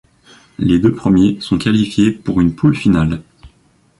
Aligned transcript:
Les 0.57 0.79
deux 0.79 0.93
premiers 0.95 1.39
sont 1.41 1.59
qualifiés 1.59 2.09
pour 2.09 2.41
une 2.41 2.55
poule 2.55 2.75
finale. 2.75 3.21